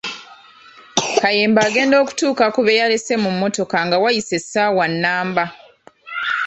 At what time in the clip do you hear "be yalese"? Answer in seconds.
2.65-3.13